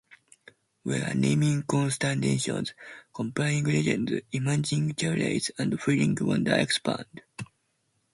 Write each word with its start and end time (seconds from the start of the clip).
We're 0.83 1.13
naming 1.13 1.61
constellations, 1.61 2.73
comparing 3.13 3.65
legends, 3.65 4.13
imagining 4.31 4.95
journeys, 4.95 5.51
and 5.59 5.79
feeling 5.79 6.17
wonder 6.19 6.55
expand. 6.55 7.21